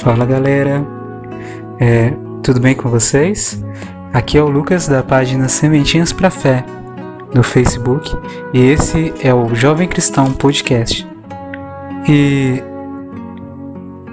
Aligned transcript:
Fala 0.00 0.24
galera, 0.24 0.86
é, 1.80 2.12
tudo 2.40 2.60
bem 2.60 2.72
com 2.72 2.88
vocês? 2.88 3.60
Aqui 4.12 4.38
é 4.38 4.42
o 4.42 4.48
Lucas 4.48 4.86
da 4.86 5.02
página 5.02 5.48
Sementinhas 5.48 6.12
para 6.12 6.30
Fé 6.30 6.64
no 7.34 7.42
Facebook 7.42 8.16
e 8.54 8.60
esse 8.60 9.12
é 9.20 9.34
o 9.34 9.52
Jovem 9.56 9.88
Cristão 9.88 10.32
Podcast. 10.32 11.04
E 12.08 12.62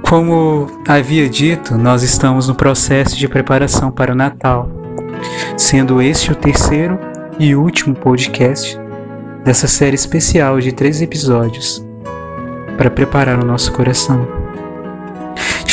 como 0.09 0.65
havia 0.87 1.29
dito, 1.29 1.77
nós 1.77 2.01
estamos 2.01 2.47
no 2.47 2.55
processo 2.55 3.15
de 3.15 3.27
preparação 3.27 3.91
para 3.91 4.11
o 4.11 4.15
Natal, 4.15 4.67
sendo 5.55 6.01
este 6.01 6.31
o 6.31 6.35
terceiro 6.35 6.97
e 7.37 7.55
último 7.55 7.93
podcast 7.93 8.75
dessa 9.43 9.67
série 9.67 9.95
especial 9.95 10.59
de 10.59 10.71
três 10.71 10.99
episódios 10.99 11.85
para 12.75 12.89
preparar 12.89 13.41
o 13.41 13.45
nosso 13.45 13.71
coração 13.71 14.44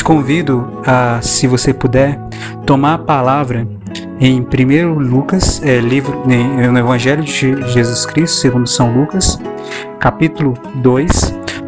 te 0.03 0.05
convido 0.05 0.81
a, 0.85 1.23
se 1.23 1.47
você 1.47 1.73
puder, 1.73 2.19
tomar 2.67 2.95
a 2.95 2.99
palavra 2.99 3.67
em 4.19 4.41
1 4.41 4.95
Lucas, 4.99 5.63
é, 5.65 5.79
livro, 5.79 6.25
no 6.27 6.79
Evangelho 6.79 7.23
de 7.23 7.33
Jesus 7.71 8.05
Cristo, 8.05 8.37
segundo 8.37 8.67
São 8.67 8.93
Lucas, 8.93 9.39
capítulo 10.01 10.55
2, 10.75 11.09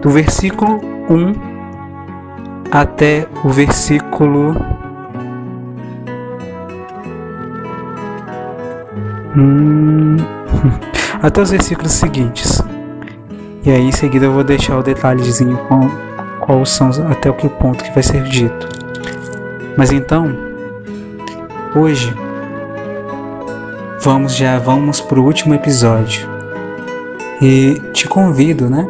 do 0.02 0.10
versículo 0.10 0.80
1 1.08 1.32
até 2.72 3.28
o 3.44 3.50
versículo. 3.50 4.56
Hum, 9.36 10.16
até 11.22 11.40
os 11.40 11.50
versículos 11.50 11.92
seguintes. 11.92 12.60
E 13.64 13.70
aí 13.70 13.82
em 13.82 13.92
seguida 13.92 14.26
eu 14.26 14.32
vou 14.32 14.42
deixar 14.42 14.76
o 14.76 14.82
detalhezinho 14.82 15.56
com, 15.68 15.88
quais 16.44 16.68
são 16.68 16.90
até 17.10 17.30
o 17.30 17.34
que 17.34 17.48
ponto 17.48 17.82
que 17.82 17.90
vai 17.92 18.02
ser 18.02 18.22
dito. 18.24 18.68
Mas 19.76 19.90
então, 19.90 20.36
hoje 21.74 22.14
vamos 24.00 24.36
já 24.36 24.58
vamos 24.58 25.00
para 25.00 25.18
o 25.18 25.24
último 25.24 25.54
episódio. 25.54 26.28
E 27.40 27.80
te 27.92 28.06
convido, 28.06 28.68
né, 28.70 28.86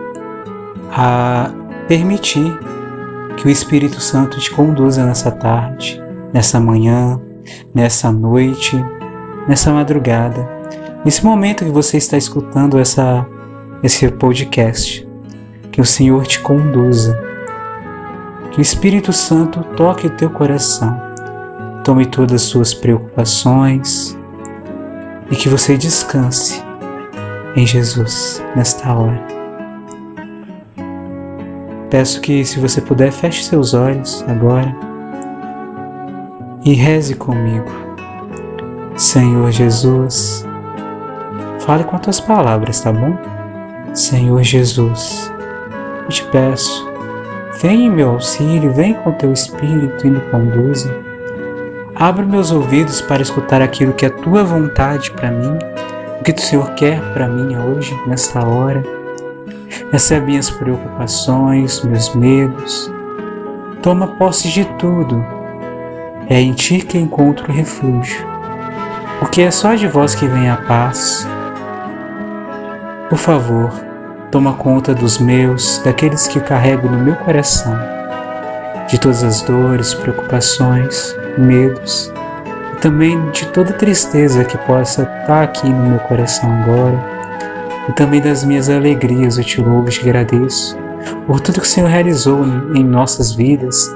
a 0.92 1.50
permitir 1.88 2.58
que 3.36 3.46
o 3.46 3.50
Espírito 3.50 4.00
Santo 4.00 4.38
te 4.38 4.50
conduza 4.50 5.04
nessa 5.04 5.30
tarde, 5.30 6.02
nessa 6.32 6.60
manhã, 6.60 7.20
nessa 7.74 8.12
noite, 8.12 8.76
nessa 9.48 9.72
madrugada, 9.72 10.48
nesse 11.04 11.24
momento 11.24 11.64
que 11.64 11.70
você 11.70 11.96
está 11.96 12.16
escutando 12.16 12.78
essa 12.78 13.26
esse 13.82 14.08
podcast, 14.08 15.06
que 15.70 15.80
o 15.80 15.84
Senhor 15.84 16.26
te 16.26 16.40
conduza 16.40 17.33
que 18.54 18.60
o 18.60 18.62
Espírito 18.62 19.12
Santo 19.12 19.64
toque 19.76 20.08
teu 20.10 20.30
coração, 20.30 20.96
tome 21.82 22.06
todas 22.06 22.34
as 22.34 22.42
suas 22.42 22.72
preocupações 22.72 24.16
e 25.28 25.34
que 25.34 25.48
você 25.48 25.76
descanse 25.76 26.62
em 27.56 27.66
Jesus 27.66 28.40
nesta 28.54 28.94
hora. 28.94 29.20
Peço 31.90 32.20
que, 32.20 32.44
se 32.44 32.60
você 32.60 32.80
puder, 32.80 33.10
feche 33.10 33.42
seus 33.42 33.74
olhos 33.74 34.24
agora 34.28 34.72
e 36.64 36.74
reze 36.74 37.16
comigo. 37.16 37.72
Senhor 38.96 39.50
Jesus, 39.50 40.46
fale 41.58 41.82
com 41.82 41.96
as 41.96 42.02
tuas 42.02 42.20
palavras, 42.20 42.80
tá 42.80 42.92
bom? 42.92 43.18
Senhor 43.94 44.44
Jesus, 44.44 45.32
eu 46.04 46.08
te 46.08 46.24
peço 46.26 46.93
Vem 47.64 47.86
em 47.86 47.90
meu 47.90 48.10
auxílio, 48.10 48.70
vem 48.74 48.92
com 48.92 49.12
teu 49.12 49.32
Espírito 49.32 50.06
e 50.06 50.10
me 50.10 50.20
conduza. 50.30 50.94
Abra 51.94 52.22
meus 52.22 52.52
ouvidos 52.52 53.00
para 53.00 53.22
escutar 53.22 53.62
aquilo 53.62 53.94
que 53.94 54.04
é 54.04 54.10
tua 54.10 54.44
vontade 54.44 55.10
para 55.12 55.30
mim, 55.30 55.56
o 56.20 56.22
que 56.22 56.32
o 56.32 56.38
Senhor 56.38 56.74
quer 56.74 57.00
para 57.14 57.26
mim 57.26 57.56
hoje, 57.56 57.98
nesta 58.06 58.46
hora. 58.46 58.82
Recebe 59.90 60.26
minhas 60.26 60.50
preocupações, 60.50 61.82
meus 61.84 62.14
medos. 62.14 62.92
Toma 63.80 64.08
posse 64.08 64.50
de 64.50 64.66
tudo. 64.76 65.24
É 66.28 66.38
em 66.38 66.52
ti 66.52 66.80
que 66.82 66.98
encontro 66.98 67.50
refúgio, 67.50 68.26
porque 69.20 69.40
é 69.40 69.50
só 69.50 69.74
de 69.74 69.88
vós 69.88 70.14
que 70.14 70.26
vem 70.26 70.50
a 70.50 70.58
paz. 70.58 71.26
Por 73.08 73.16
favor, 73.16 73.72
toma 74.34 74.54
conta 74.54 74.92
dos 74.92 75.18
meus, 75.18 75.78
daqueles 75.84 76.26
que 76.26 76.40
carrego 76.40 76.88
no 76.88 76.98
meu 76.98 77.14
coração, 77.14 77.72
de 78.88 78.98
todas 78.98 79.22
as 79.22 79.42
dores, 79.42 79.94
preocupações, 79.94 81.16
medos 81.38 82.12
e 82.72 82.80
também 82.80 83.30
de 83.30 83.46
toda 83.52 83.72
tristeza 83.74 84.44
que 84.44 84.58
possa 84.66 85.02
estar 85.02 85.44
aqui 85.44 85.68
no 85.68 85.90
meu 85.90 86.00
coração 86.00 86.50
agora, 86.50 87.00
e 87.88 87.92
também 87.92 88.20
das 88.20 88.42
minhas 88.42 88.68
alegrias 88.68 89.38
eu 89.38 89.44
te 89.44 89.60
louvo 89.60 89.86
e 89.86 89.92
te 89.92 90.00
agradeço 90.00 90.76
por 91.28 91.38
tudo 91.38 91.60
que 91.60 91.66
o 91.66 91.70
Senhor 91.70 91.88
realizou 91.88 92.44
em 92.74 92.82
nossas 92.82 93.30
vidas 93.30 93.88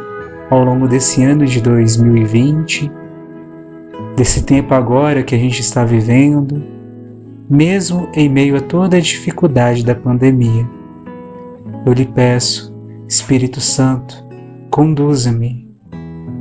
ao 0.50 0.62
longo 0.62 0.86
desse 0.86 1.24
ano 1.24 1.46
de 1.46 1.60
2020, 1.60 2.92
desse 4.14 4.44
tempo 4.44 4.72
agora 4.72 5.24
que 5.24 5.34
a 5.34 5.38
gente 5.38 5.60
está 5.60 5.84
vivendo 5.84 6.77
mesmo 7.48 8.08
em 8.12 8.28
meio 8.28 8.56
a 8.56 8.60
toda 8.60 8.96
a 8.96 9.00
dificuldade 9.00 9.84
da 9.84 9.94
pandemia. 9.94 10.68
Eu 11.86 11.92
lhe 11.92 12.06
peço, 12.06 12.74
Espírito 13.08 13.60
Santo, 13.60 14.24
conduza-me 14.70 15.68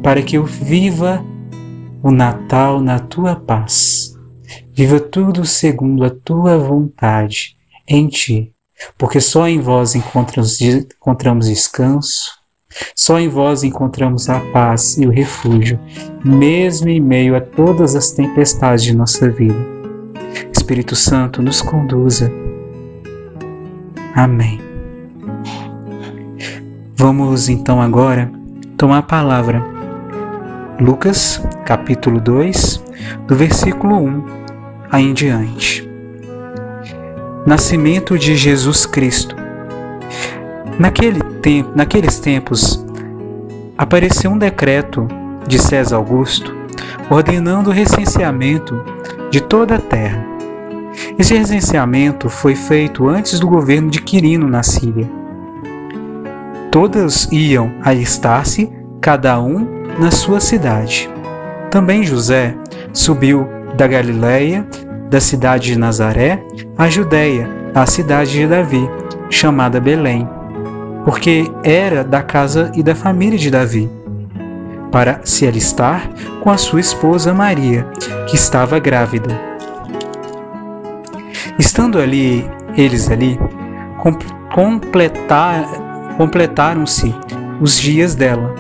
para 0.04 0.22
que 0.22 0.38
eu 0.38 0.46
viva 0.46 1.24
o 2.04 2.12
Natal 2.12 2.82
na 2.82 3.00
tua 3.00 3.36
paz. 3.36 4.16
Viva 4.74 5.00
tudo 5.00 5.46
segundo 5.46 6.04
a 6.04 6.10
tua 6.10 6.58
vontade 6.58 7.56
em 7.88 8.08
ti, 8.08 8.54
porque 8.98 9.20
só 9.20 9.48
em 9.48 9.60
vós 9.60 9.96
encontramos, 9.96 11.48
descanso, 11.48 12.32
só 12.96 13.20
em 13.20 13.28
vós 13.28 13.64
encontramos 13.64 14.30
a 14.30 14.40
paz 14.52 14.98
e 14.98 15.08
o 15.08 15.10
refúgio, 15.10 15.80
mesmo 16.24 16.90
em 16.90 17.00
meio 17.00 17.36
a 17.36 17.42
todas 17.42 17.96
as 17.96 18.12
tempestades 18.12 18.84
de 18.84 18.96
nossa 18.96 19.30
vida. 19.30 19.77
Espírito 20.68 20.98
Santo 20.98 21.42
nos 21.42 21.62
conduza. 21.62 22.30
Amém. 24.14 24.60
Vamos 26.94 27.48
então 27.48 27.82
agora 27.82 28.30
tomar 28.76 28.98
a 28.98 29.02
palavra. 29.02 29.64
Lucas, 30.78 31.42
capítulo 31.64 32.20
2, 32.20 32.84
do 33.28 33.34
versículo 33.34 33.96
1 33.96 34.26
aí 34.92 35.06
em 35.06 35.14
diante. 35.14 35.90
Nascimento 37.46 38.20
de 38.20 38.36
Jesus 38.36 38.86
Cristo. 38.86 39.38
Naquele 40.78 41.22
tempo, 41.42 41.72
naqueles 41.74 42.20
tempos, 42.20 42.86
apareceu 43.78 44.32
um 44.32 44.38
decreto 44.38 45.08
de 45.48 45.60
César 45.60 45.96
Augusto 45.96 46.54
ordenando 47.10 47.70
o 47.70 47.74
recenseamento 47.74 48.84
de 49.32 49.40
toda 49.40 49.76
a 49.76 49.80
terra. 49.80 50.37
Esse 51.18 51.36
recenseamento 51.36 52.30
foi 52.30 52.56
feito 52.56 53.08
antes 53.08 53.40
do 53.40 53.48
governo 53.48 53.90
de 53.90 54.02
Quirino 54.02 54.48
na 54.48 54.64
Síria. 54.64 55.10
Todos 56.72 57.28
iam 57.32 57.72
alistar-se, 57.84 58.70
cada 59.02 59.40
um 59.42 59.68
na 60.00 60.12
sua 60.12 60.40
cidade. 60.40 61.10
Também 61.72 62.04
José 62.04 62.56
subiu 62.94 63.48
da 63.76 63.88
Galiléia, 63.88 64.68
da 65.10 65.20
cidade 65.20 65.74
de 65.74 65.80
Nazaré, 65.80 66.44
à 66.78 66.90
Judéia, 66.90 67.50
à 67.74 67.86
cidade 67.86 68.32
de 68.32 68.48
Davi, 68.48 68.90
chamada 69.30 69.80
Belém, 69.80 70.28
porque 71.06 71.50
era 71.64 72.04
da 72.04 72.22
casa 72.22 72.72
e 72.76 72.84
da 72.84 72.96
família 72.96 73.38
de 73.38 73.50
Davi, 73.50 73.90
para 74.92 75.22
se 75.24 75.48
alistar 75.48 76.10
com 76.42 76.50
a 76.50 76.58
sua 76.58 76.80
esposa 76.80 77.34
Maria, 77.34 77.88
que 78.28 78.36
estava 78.36 78.80
grávida. 78.80 79.57
Estando 81.58 82.00
ali, 82.00 82.50
eles 82.76 83.10
ali, 83.10 83.40
completar, 84.54 85.66
completaram-se 86.18 87.14
os 87.60 87.80
dias 87.80 88.16
dela, 88.16 88.54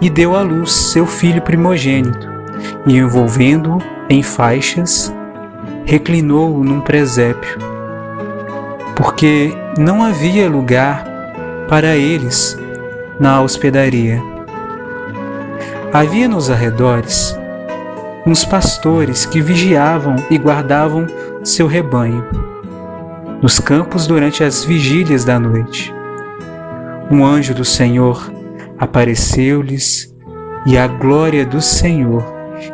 e 0.00 0.08
deu 0.08 0.36
à 0.36 0.42
luz 0.42 0.72
seu 0.72 1.06
filho 1.06 1.42
primogênito, 1.42 2.28
e 2.86 2.96
envolvendo-o 2.96 3.78
em 4.08 4.22
faixas, 4.22 5.12
reclinou-o 5.84 6.62
num 6.62 6.80
presépio, 6.80 7.58
porque 8.94 9.52
não 9.78 10.02
havia 10.02 10.48
lugar 10.48 11.04
para 11.68 11.96
eles 11.96 12.58
na 13.18 13.40
hospedaria. 13.40 14.22
Havia 15.92 16.28
nos 16.28 16.50
arredores 16.50 17.36
uns 18.26 18.44
pastores 18.44 19.24
que 19.24 19.40
vigiavam 19.40 20.16
e 20.30 20.36
guardavam 20.36 21.06
seu 21.48 21.66
rebanho 21.66 22.24
nos 23.40 23.58
campos 23.58 24.06
durante 24.06 24.42
as 24.42 24.64
vigílias 24.64 25.24
da 25.24 25.38
noite. 25.38 25.94
Um 27.10 27.24
anjo 27.24 27.54
do 27.54 27.64
Senhor 27.64 28.30
apareceu-lhes 28.78 30.14
e 30.66 30.76
a 30.76 30.86
glória 30.86 31.46
do 31.46 31.60
Senhor 31.60 32.22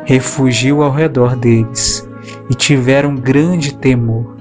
refugiu 0.05 0.83
ao 0.83 0.91
redor 0.91 1.37
deles 1.37 2.09
e 2.51 2.55
tiveram 2.55 3.15
grande 3.15 3.77
temor. 3.77 4.35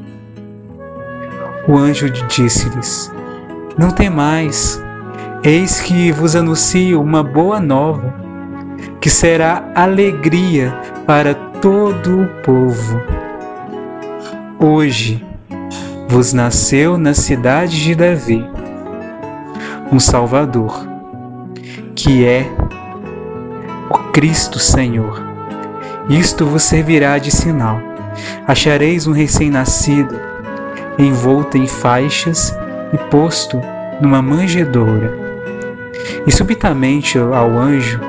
O 1.68 1.78
anjo 1.78 2.10
disse-lhes: 2.10 3.12
Não 3.78 3.92
temais, 3.92 4.82
eis 5.44 5.80
que 5.82 6.12
vos 6.12 6.36
anuncio 6.36 7.02
uma 7.02 7.22
boa 7.22 7.60
nova, 7.60 8.14
que 9.00 9.10
será 9.10 9.72
alegria 9.76 10.74
para 11.06 11.34
todo 11.34 12.22
o 12.22 12.28
povo. 12.42 13.23
Hoje 14.66 15.22
vos 16.08 16.32
nasceu 16.32 16.98
na 16.98 17.14
cidade 17.14 17.84
de 17.84 17.94
Davi 17.94 18.42
um 19.92 20.00
Salvador, 20.00 20.88
que 21.94 22.26
é 22.26 22.50
o 23.90 23.98
Cristo 24.14 24.60
Senhor. 24.60 25.22
Isto 26.10 26.46
vos 26.46 26.64
servirá 26.64 27.18
de 27.18 27.30
sinal. 27.30 27.78
Achareis 28.48 29.06
um 29.06 29.12
recém-nascido, 29.12 30.18
envolto 30.98 31.58
em 31.58 31.68
faixas 31.68 32.56
e 32.94 32.98
posto 33.10 33.60
numa 34.00 34.22
manjedoura. 34.22 35.14
E 36.26 36.32
subitamente 36.32 37.18
ao 37.18 37.50
anjo, 37.50 38.00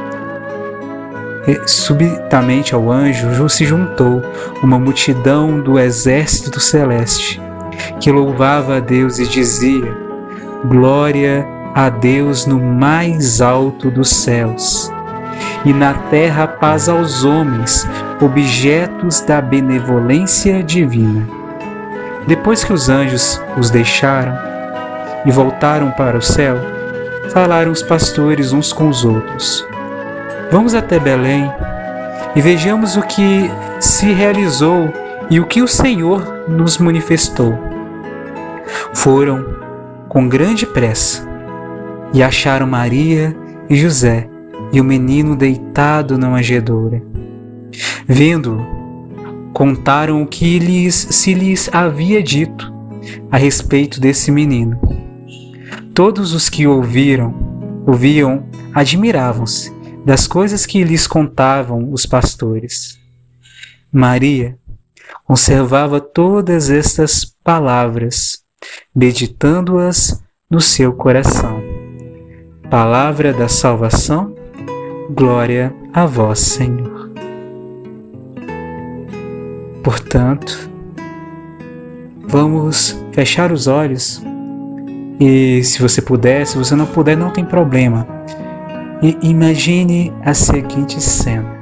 subitamente 1.67 2.75
ao 2.75 2.91
anjo 2.91 3.49
se 3.49 3.64
juntou 3.64 4.23
uma 4.62 4.79
multidão 4.79 5.61
do 5.61 5.79
exército 5.79 6.58
celeste, 6.58 7.41
que 8.00 8.11
louvava 8.11 8.76
a 8.76 8.81
Deus 8.81 9.19
e 9.19 9.26
dizia: 9.26 9.96
Glória 10.64 11.46
a 11.75 11.88
Deus 11.88 12.46
no 12.46 12.58
mais 12.58 13.41
alto 13.41 13.91
dos 13.91 14.08
céus, 14.08 14.91
e 15.64 15.73
na 15.73 15.94
terra 15.94 16.46
paz 16.46 16.88
aos 16.88 17.25
homens, 17.25 17.87
objetos 18.20 19.20
da 19.20 19.40
benevolência 19.40 20.62
divina. 20.62 21.26
Depois 22.26 22.64
que 22.64 22.73
os 22.73 22.88
anjos 22.88 23.40
os 23.58 23.70
deixaram 23.70 24.35
e 25.26 25.31
voltaram 25.31 25.90
para 25.90 26.17
o 26.17 26.23
céu, 26.23 26.56
falaram 27.31 27.70
os 27.70 27.82
pastores 27.82 28.52
uns 28.52 28.73
com 28.73 28.88
os 28.88 29.05
outros: 29.05 29.67
Vamos 30.50 30.75
até 30.75 30.99
Belém 30.99 31.50
e 32.37 32.41
vejamos 32.41 32.96
o 32.96 33.02
que 33.02 33.50
se 33.81 34.12
realizou 34.12 34.93
e 35.31 35.41
o 35.41 35.46
que 35.46 35.62
o 35.62 35.69
Senhor 35.69 36.49
nos 36.49 36.79
manifestou. 36.79 37.55
Foram 38.93 39.44
com 40.08 40.29
grande 40.29 40.67
pressa 40.67 41.26
e 42.12 42.23
acharam 42.23 42.67
Maria 42.67 43.35
e 43.69 43.76
José 43.76 44.29
e 44.73 44.81
o 44.81 44.85
menino 44.85 45.35
deitado 45.35 46.19
na 46.19 46.29
manjedoura. 46.29 47.02
Vendo, 48.06 48.64
contaram 49.52 50.23
o 50.23 50.26
que 50.26 50.58
lhes, 50.58 50.94
se 50.94 51.35
lhes 51.35 51.70
havia 51.73 52.23
dito 52.23 52.73
a 53.31 53.37
respeito 53.37 54.00
desse 54.00 54.31
menino. 54.31 54.79
Todos 55.94 56.32
os 56.32 56.49
que 56.49 56.67
ouviram, 56.67 57.35
ouviam, 57.87 58.44
admiravam-se 58.75 59.73
das 60.05 60.27
coisas 60.27 60.67
que 60.67 60.85
lhes 60.85 61.06
contavam 61.06 61.91
os 61.91 62.05
pastores. 62.05 62.99
Maria 63.91 64.59
conservava 65.25 66.01
todas 66.01 66.71
estas 66.71 67.25
palavras, 67.43 68.45
meditando-as 68.95 70.23
no 70.51 70.61
seu 70.61 70.93
coração. 70.93 71.62
Palavra 72.71 73.33
da 73.33 73.49
salvação, 73.49 74.35
glória 75.11 75.75
a 75.93 76.05
vós, 76.07 76.41
Senhor. 76.41 77.11
Portanto, 79.83 80.71
vamos 82.27 82.99
fechar 83.12 83.53
os 83.53 83.67
olhos 83.67 84.23
e, 85.21 85.62
se 85.62 85.81
você 85.81 86.03
puder, 86.03 86.47
se 86.47 86.59
você 86.59 86.75
não 86.75 86.87
puder, 86.87 87.17
não 87.17 87.31
tem 87.31 87.45
problema. 87.45 88.07
E 89.02 89.19
imagine 89.23 90.12
a 90.25 90.32
seguinte 90.32 91.00
cena. 91.00 91.55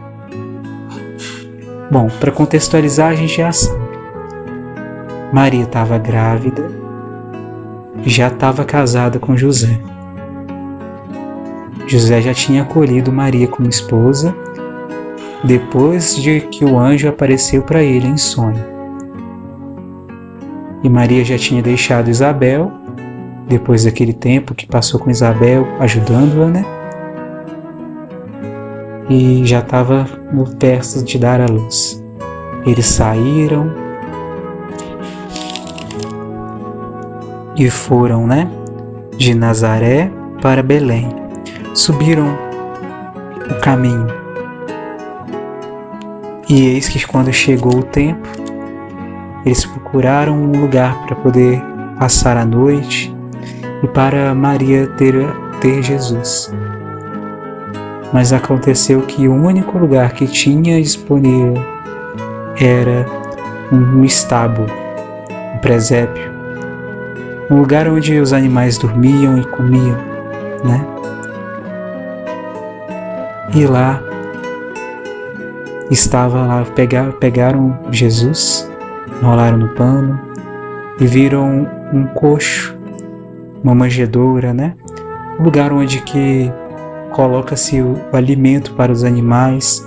Bom, 1.91 2.09
para 2.21 2.31
contextualizar, 2.31 3.11
a 3.11 3.15
gente 3.15 3.37
já 3.37 3.53
sabe. 3.53 3.83
Maria 5.33 5.65
estava 5.65 5.99
grávida, 5.99 6.71
já 8.05 8.29
estava 8.29 8.65
casada 8.65 9.19
com 9.19 9.37
José. 9.37 9.79
José 11.87 12.21
já 12.21 12.33
tinha 12.33 12.63
acolhido 12.63 13.13
Maria 13.13 13.49
como 13.49 13.69
esposa 13.69 14.35
depois 15.45 16.17
de 16.17 16.41
que 16.41 16.65
o 16.65 16.79
anjo 16.79 17.09
apareceu 17.09 17.63
para 17.63 17.83
ele 17.83 18.07
em 18.07 18.17
sonho. 18.17 18.65
E 20.83 20.89
Maria 20.89 21.25
já 21.25 21.37
tinha 21.37 21.63
deixado 21.63 22.09
Isabel, 22.09 22.73
depois 23.49 23.85
daquele 23.85 24.13
tempo 24.13 24.55
que 24.55 24.67
passou 24.67 24.99
com 25.01 25.11
Isabel 25.11 25.67
ajudando-a, 25.81 26.47
né? 26.47 26.82
E 29.15 29.45
já 29.45 29.59
estava 29.59 30.07
perto 30.59 31.05
de 31.05 31.19
dar 31.19 31.39
a 31.39 31.45
luz. 31.45 32.03
Eles 32.65 32.87
saíram 32.87 33.71
e 37.55 37.69
foram, 37.69 38.27
né? 38.27 38.51
De 39.19 39.35
Nazaré 39.35 40.11
para 40.41 40.63
Belém 40.63 41.11
subiram 41.75 42.27
o 43.51 43.61
caminho. 43.61 44.07
E 46.49 46.69
eis 46.69 46.89
que 46.89 47.07
quando 47.07 47.31
chegou 47.35 47.81
o 47.81 47.83
tempo, 47.83 48.27
eles 49.45 49.67
procuraram 49.67 50.43
um 50.43 50.59
lugar 50.59 51.05
para 51.05 51.17
poder 51.17 51.63
passar 51.99 52.39
a 52.39 52.47
noite 52.47 53.15
e 53.83 53.89
para 53.89 54.35
Maria 54.35 54.87
ter, 54.97 55.15
ter 55.61 55.83
Jesus. 55.83 56.51
Mas 58.13 58.33
aconteceu 58.33 59.01
que 59.03 59.27
o 59.27 59.35
único 59.35 59.79
lugar 59.79 60.13
que 60.13 60.27
tinha 60.27 60.81
disponível 60.81 61.55
era 62.61 63.07
um 63.73 64.05
estábulo, 64.05 64.69
um 65.55 65.59
presépio, 65.59 66.31
um 67.51 67.57
lugar 67.57 67.89
onde 67.89 68.21
os 68.21 68.33
animais 68.33 68.77
dormiam 68.77 69.39
e 69.39 69.45
comiam, 69.47 69.97
né? 70.63 70.87
E 73.55 73.67
lá 73.67 74.03
estava 75.91 76.47
lá, 76.47 76.65
pegaram, 76.75 77.13
pegaram 77.13 77.79
Jesus, 77.91 78.71
enrolaram 79.21 79.59
no 79.59 79.69
pano 79.71 80.19
e 81.01 81.07
viram 81.07 81.69
um 81.93 82.07
coxo, 82.07 82.77
uma 83.63 83.75
manjedoura, 83.75 84.55
né? 84.55 84.75
Um 85.39 85.45
lugar 85.45 85.73
onde 85.73 86.01
que 86.01 86.51
coloca-se 87.13 87.81
o, 87.81 87.97
o 88.13 88.17
alimento 88.17 88.75
para 88.75 88.91
os 88.91 89.05
animais. 89.05 89.87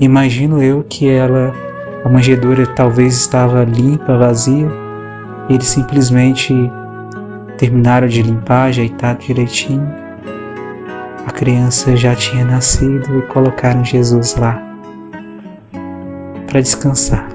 Imagino 0.00 0.62
eu 0.62 0.84
que 0.84 1.08
ela, 1.08 1.52
a 2.04 2.08
manjedoura 2.08 2.66
talvez 2.66 3.14
estava 3.14 3.64
limpa, 3.64 4.18
vazia. 4.18 4.68
Eles 5.48 5.66
simplesmente 5.66 6.54
terminaram 7.56 8.06
de 8.06 8.22
limpar, 8.22 8.68
ajeitar 8.68 9.16
direitinho 9.16 10.02
a 11.26 11.30
criança 11.30 11.96
já 11.96 12.16
tinha 12.16 12.44
nascido 12.44 13.18
e 13.18 13.22
colocaram 13.22 13.84
Jesus 13.84 14.34
lá 14.34 14.60
para 16.48 16.60
descansar. 16.60 17.28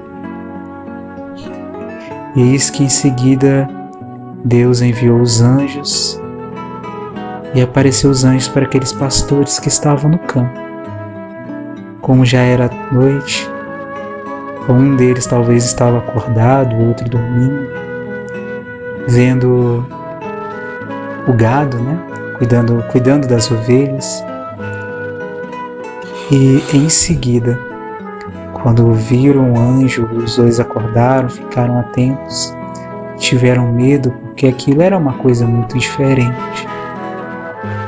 E 2.35 2.41
eis 2.41 2.69
que 2.69 2.83
em 2.83 2.89
seguida 2.89 3.67
Deus 4.43 4.81
enviou 4.81 5.21
os 5.21 5.41
anjos 5.41 6.21
e 7.57 7.61
apareceu 7.63 8.11
os 8.11 8.23
anjos 8.23 8.47
para 8.47 8.65
aqueles 8.65 8.93
pastores 8.93 9.57
que 9.57 9.67
estavam 9.67 10.11
no 10.11 10.19
campo. 10.19 10.53
Como 12.01 12.23
já 12.23 12.41
era 12.41 12.69
noite, 12.91 13.49
um 14.69 14.95
deles 14.95 15.25
talvez 15.25 15.65
estava 15.65 15.97
acordado, 15.97 16.75
o 16.75 16.89
outro 16.89 17.09
dormindo, 17.09 17.67
vendo 19.07 19.83
o 21.27 21.33
gado, 21.33 21.79
né? 21.79 21.97
cuidando, 22.37 22.83
cuidando 22.91 23.27
das 23.27 23.49
ovelhas. 23.49 24.23
E 26.31 26.61
em 26.75 26.89
seguida, 26.89 27.59
quando 28.53 28.93
viram 28.93 29.53
o 29.53 29.59
anjo, 29.59 30.05
os 30.13 30.35
dois 30.35 30.59
acordaram, 30.59 31.27
ficaram 31.27 31.79
atentos, 31.79 32.55
tiveram 33.17 33.71
medo, 33.73 34.11
porque 34.11 34.45
aquilo 34.45 34.83
era 34.83 34.95
uma 34.95 35.13
coisa 35.13 35.47
muito 35.47 35.75
diferente. 35.75 36.76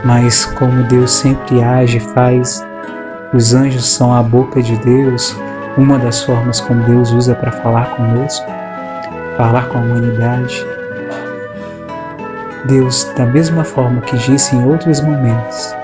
Mas 0.04 0.46
como 0.46 0.84
Deus 0.84 1.12
sempre 1.12 1.62
age 1.62 1.98
e 1.98 2.00
faz, 2.00 2.66
os 3.34 3.54
anjos 3.54 3.86
são 3.86 4.14
a 4.14 4.24
boca 4.24 4.62
de 4.62 4.78
Deus, 4.78 5.36
uma 5.78 6.00
das 6.00 6.24
formas 6.24 6.62
como 6.62 6.82
Deus 6.84 7.12
usa 7.12 7.36
para 7.36 7.52
falar 7.52 7.96
conosco, 7.96 8.46
falar 9.38 9.68
com 9.68 9.78
a 9.78 9.82
humanidade. 9.82 10.66
Deus, 12.66 13.04
da 13.16 13.26
mesma 13.26 13.64
forma 13.64 14.02
que 14.02 14.18
disse 14.18 14.56
em 14.56 14.66
outros 14.66 15.02
momentos, 15.02 15.76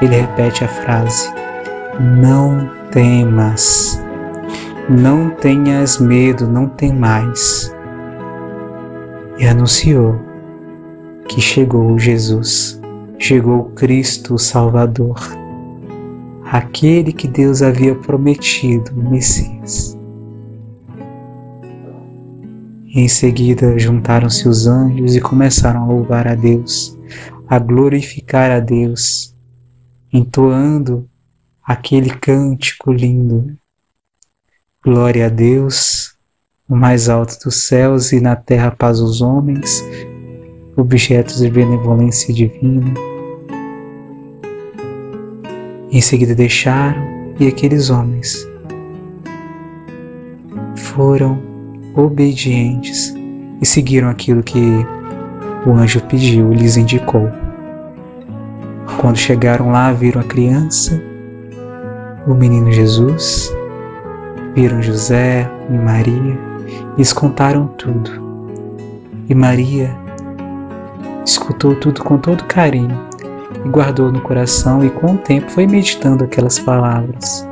ele 0.00 0.16
repete 0.16 0.64
a 0.64 0.68
frase: 0.68 1.32
Não 2.00 2.68
temas, 2.90 4.02
não 4.88 5.30
tenhas 5.30 5.98
medo, 5.98 6.46
não 6.46 6.66
tem 6.68 6.92
mais. 6.92 7.74
E 9.38 9.46
anunciou 9.46 10.20
que 11.28 11.40
chegou 11.40 11.98
Jesus, 11.98 12.81
chegou 13.22 13.66
Cristo 13.76 14.34
o 14.34 14.38
Salvador, 14.38 15.16
aquele 16.44 17.12
que 17.12 17.28
Deus 17.28 17.62
havia 17.62 17.94
prometido, 17.94 18.90
o 18.90 19.10
Messias. 19.10 19.96
Em 22.88 23.06
seguida, 23.06 23.78
juntaram-se 23.78 24.48
os 24.48 24.66
anjos 24.66 25.14
e 25.14 25.20
começaram 25.20 25.84
a 25.84 25.86
louvar 25.86 26.26
a 26.26 26.34
Deus, 26.34 26.98
a 27.46 27.60
glorificar 27.60 28.50
a 28.50 28.58
Deus, 28.58 29.32
entoando 30.12 31.08
aquele 31.62 32.10
cântico 32.10 32.90
lindo. 32.90 33.56
Glória 34.84 35.26
a 35.26 35.28
Deus, 35.28 36.16
no 36.68 36.74
mais 36.74 37.08
alto 37.08 37.38
dos 37.44 37.68
céus 37.68 38.10
e 38.10 38.20
na 38.20 38.34
terra 38.34 38.72
paz 38.72 39.00
aos 39.00 39.20
homens, 39.20 39.80
objetos 40.76 41.38
de 41.38 41.48
benevolência 41.48 42.34
divina. 42.34 43.11
Em 45.92 46.00
seguida 46.00 46.34
deixaram 46.34 47.02
e 47.38 47.46
aqueles 47.46 47.90
homens 47.90 48.48
foram 50.74 51.38
obedientes 51.94 53.14
e 53.60 53.66
seguiram 53.66 54.08
aquilo 54.08 54.42
que 54.42 54.86
o 55.66 55.72
anjo 55.72 56.00
pediu 56.04 56.50
lhes 56.50 56.78
indicou. 56.78 57.28
Quando 59.02 59.18
chegaram 59.18 59.70
lá, 59.70 59.92
viram 59.92 60.22
a 60.22 60.24
criança, 60.24 60.98
o 62.26 62.32
menino 62.32 62.72
Jesus, 62.72 63.54
viram 64.54 64.80
José 64.80 65.46
e 65.68 65.74
Maria 65.74 66.38
e 66.96 66.96
lhes 66.96 67.12
contaram 67.12 67.66
tudo. 67.76 68.10
E 69.28 69.34
Maria 69.34 69.94
escutou 71.26 71.74
tudo 71.74 72.02
com 72.02 72.16
todo 72.16 72.44
carinho 72.44 73.11
e 73.64 73.68
guardou 73.68 74.10
no 74.10 74.20
coração 74.20 74.84
e 74.84 74.90
com 74.90 75.14
o 75.14 75.18
tempo 75.18 75.50
foi 75.50 75.66
meditando 75.66 76.24
aquelas 76.24 76.58
palavras. 76.58 77.46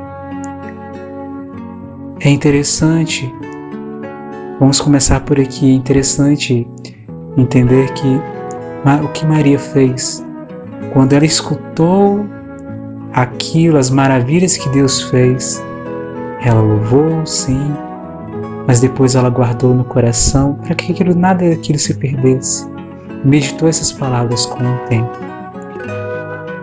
É 2.19 2.29
interessante 2.29 3.33
Vamos 4.61 4.79
começar 4.79 5.21
por 5.21 5.39
aqui. 5.39 5.71
É 5.71 5.73
interessante 5.73 6.67
entender 7.35 7.91
que 7.93 8.21
o 9.03 9.07
que 9.07 9.25
Maria 9.25 9.57
fez 9.57 10.23
quando 10.93 11.13
ela 11.13 11.25
escutou 11.25 12.27
aquilo, 13.11 13.79
as 13.79 13.89
maravilhas 13.89 14.57
que 14.57 14.69
Deus 14.69 15.01
fez, 15.09 15.59
ela 16.43 16.61
louvou, 16.61 17.25
sim, 17.25 17.73
mas 18.67 18.79
depois 18.79 19.15
ela 19.15 19.31
guardou 19.31 19.73
no 19.73 19.83
coração 19.83 20.53
para 20.53 20.75
que 20.75 20.91
aquilo, 20.91 21.15
nada 21.15 21.49
daquilo 21.49 21.79
se 21.79 21.95
perdesse. 21.95 22.69
Meditou 23.25 23.67
essas 23.67 23.91
palavras 23.91 24.45
com 24.45 24.63
o 24.63 24.77
tempo. 24.87 25.30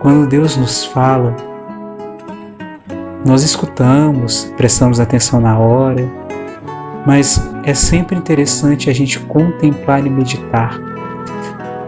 Quando 0.01 0.29
Deus 0.29 0.57
nos 0.57 0.85
fala, 0.85 1.35
nós 3.27 3.43
escutamos, 3.43 4.45
prestamos 4.57 5.01
atenção 5.01 5.41
na 5.41 5.59
hora, 5.59 6.09
mas 7.05 7.43
é 7.65 7.75
sempre 7.75 8.17
interessante 8.17 8.89
a 8.89 8.93
gente 8.93 9.19
contemplar 9.19 10.07
e 10.07 10.11
meditar. 10.11 10.79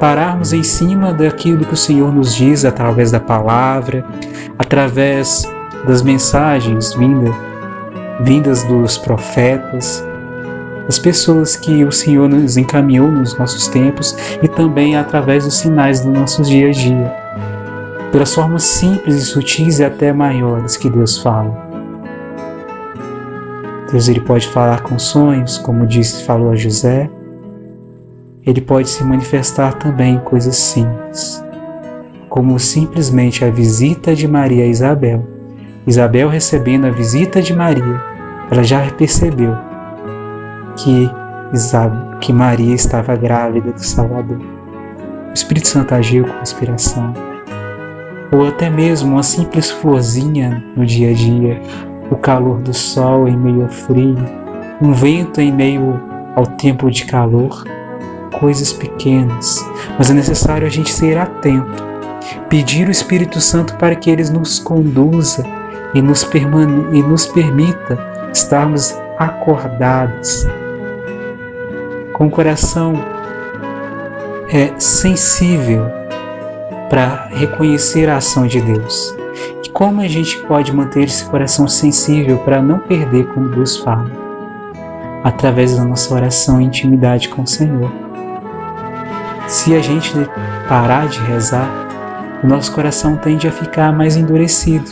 Pararmos 0.01 0.53
em 0.53 0.63
cima 0.63 1.13
daquilo 1.13 1.65
que 1.65 1.75
o 1.75 1.77
Senhor 1.77 2.13
nos 2.13 2.35
diz 2.35 2.65
através 2.65 3.13
da 3.13 3.21
palavra, 3.21 4.05
através 4.59 5.49
das 5.87 6.03
mensagens 6.03 6.93
vindas, 6.95 7.35
vindas 8.23 8.65
dos 8.65 8.99
profetas, 8.99 10.05
das 10.87 10.99
pessoas 10.99 11.55
que 11.55 11.85
o 11.85 11.93
Senhor 11.93 12.29
nos 12.29 12.57
encaminhou 12.57 13.09
nos 13.09 13.39
nossos 13.39 13.69
tempos 13.69 14.17
e 14.43 14.49
também 14.49 14.97
através 14.97 15.45
dos 15.45 15.59
sinais 15.59 16.01
do 16.01 16.11
nosso 16.11 16.43
dia 16.43 16.69
a 16.69 16.73
dia, 16.73 17.15
pelas 18.11 18.35
formas 18.35 18.65
simples 18.65 19.17
e 19.17 19.25
sutis 19.25 19.79
e 19.79 19.85
até 19.85 20.13
maiores 20.13 20.77
que 20.77 20.91
Deus 20.91 21.19
fala. 21.19 21.71
Deus 23.91 24.09
ele 24.09 24.21
pode 24.21 24.49
falar 24.49 24.83
com 24.83 24.99
sonhos, 24.99 25.59
como 25.59 25.87
disse, 25.87 26.25
falou 26.25 26.51
a 26.51 26.57
José. 26.57 27.11
Ele 28.45 28.61
pode 28.61 28.89
se 28.89 29.05
manifestar 29.05 29.75
também 29.75 30.15
em 30.15 30.21
coisas 30.21 30.57
simples, 30.57 31.45
como 32.29 32.59
simplesmente 32.59 33.45
a 33.45 33.51
visita 33.51 34.15
de 34.15 34.27
Maria 34.27 34.65
a 34.65 34.67
Isabel. 34.67 35.27
Isabel 35.87 36.29
recebendo 36.29 36.87
a 36.87 36.91
visita 36.91 37.43
de 37.43 37.55
Maria, 37.55 38.03
ela 38.51 38.63
já 38.63 38.89
percebeu 38.93 39.57
que, 40.77 41.11
Isabel, 41.53 42.19
que 42.21 42.33
Maria 42.33 42.75
estava 42.75 43.17
grávida 43.17 43.73
do 43.73 43.85
Salvador. 43.85 44.41
O 45.31 45.33
Espírito 45.33 45.69
Santo 45.69 45.95
agiu 45.95 46.25
com 46.25 46.41
inspiração. 46.41 47.30
Ou 48.33 48.47
até 48.47 48.71
mesmo 48.71 49.13
uma 49.13 49.23
simples 49.23 49.71
florzinha 49.71 50.63
no 50.77 50.87
dia 50.87 51.11
a 51.11 51.13
dia, 51.13 51.61
o 52.11 52.17
calor 52.17 52.61
do 52.61 52.73
sol 52.73 53.29
em 53.29 53.37
meio 53.37 53.63
ao 53.63 53.69
frio, 53.69 54.17
um 54.81 54.93
vento 54.93 55.41
em 55.41 55.53
meio 55.53 56.01
ao 56.37 56.47
tempo 56.47 56.91
de 56.91 57.05
calor, 57.07 57.65
coisas 58.39 58.73
pequenas, 58.73 59.69
mas 59.99 60.11
é 60.11 60.15
necessário 60.15 60.67
a 60.67 60.71
gente 60.71 60.91
ser 60.91 61.19
atento, 61.19 61.85
pedir 62.49 62.87
o 62.87 62.91
Espírito 62.91 63.41
Santo 63.41 63.77
para 63.77 63.97
que 63.97 64.11
ele 64.11 64.23
nos 64.31 64.61
conduza 64.61 65.45
e 65.93 66.01
nos, 66.01 66.23
e 66.93 67.03
nos 67.03 67.27
permita 67.27 67.99
estarmos 68.33 68.97
acordados, 69.19 70.47
com 72.13 72.27
o 72.27 72.31
coração 72.31 72.95
é, 74.53 74.73
sensível 74.79 76.00
para 76.91 77.29
reconhecer 77.31 78.11
a 78.11 78.17
ação 78.19 78.47
de 78.47 78.61
Deus. 78.61 79.15
Como 79.73 80.03
a 80.03 80.09
gente 80.09 80.37
pode 80.43 80.75
manter 80.75 81.05
esse 81.05 81.25
coração 81.25 81.67
sensível 81.67 82.39
para 82.39 82.61
não 82.61 82.81
perder 82.81 83.27
quando 83.29 83.55
Deus 83.55 83.79
fala? 83.79 84.11
Através 85.25 85.77
da 85.77 85.85
nossa 85.85 86.13
oração 86.13 86.61
e 86.61 86.65
intimidade 86.65 87.29
com 87.29 87.43
o 87.43 87.47
Senhor. 87.47 87.91
Se 89.47 89.75
a 89.75 89.81
gente 89.81 90.13
parar 90.69 91.09
de 91.09 91.19
rezar, 91.21 91.67
o 92.43 92.47
nosso 92.47 92.73
coração 92.73 93.17
tende 93.17 93.49
a 93.49 93.53
ficar 93.53 93.93
mais 93.93 94.17
endurecido 94.17 94.91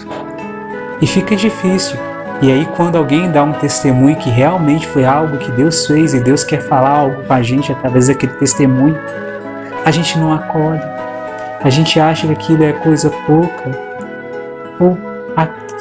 e 1.03 1.07
fica 1.07 1.37
difícil. 1.37 1.99
E 2.41 2.51
aí, 2.53 2.67
quando 2.77 2.97
alguém 2.97 3.31
dá 3.31 3.43
um 3.43 3.53
testemunho 3.53 4.17
que 4.17 4.31
realmente 4.31 4.87
foi 4.87 5.05
algo 5.05 5.39
que 5.39 5.51
Deus 5.53 5.87
fez 5.87 6.15
e 6.15 6.21
Deus 6.21 6.45
quer 6.45 6.63
falar 6.63 6.91
algo 6.91 7.25
com 7.25 7.33
a 7.33 7.43
gente 7.43 7.73
através 7.73 8.07
daquele 8.07 8.33
testemunho, 8.35 8.97
a 9.85 9.91
gente 9.91 10.19
não 10.19 10.33
acorda. 10.33 11.08
A 11.63 11.71
gente 11.71 11.99
acha 11.99 12.27
que 12.27 12.33
aquilo 12.33 12.63
é 12.63 12.73
coisa 12.73 13.11
pouca. 13.27 13.89
Ou 14.81 14.97